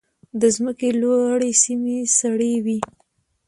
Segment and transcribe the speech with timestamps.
[0.39, 2.79] د ځمکې لوړې سیمې سړې وي.